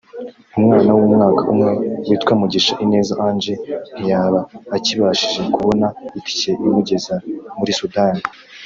umwana 0.57 0.89
w’umwaka 0.97 1.41
umwe 1.51 1.71
witwa 2.07 2.33
Mugisha 2.41 2.73
Ineza 2.83 3.13
Ange 3.27 3.53
ntiyaba 3.97 4.39
akibashije 4.75 5.41
kubona 5.53 5.87
itike 6.17 6.51
imugeza 6.65 7.13
muri 7.59 7.73
Sudani 7.81 8.21